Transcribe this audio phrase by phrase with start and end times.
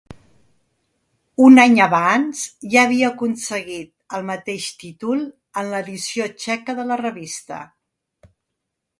[1.47, 2.39] Un any abans
[2.71, 5.21] ja havia aconseguit el mateix títol
[5.63, 7.61] en l'edició txeca de la revista.